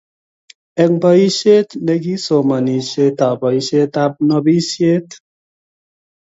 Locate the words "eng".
0.81-0.95